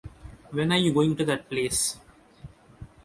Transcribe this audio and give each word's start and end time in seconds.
When 0.49 0.71
are 0.71 0.79
you 0.79 0.95
going 0.95 1.15
to 1.17 1.25
that 1.25 1.47
place? 1.47 1.99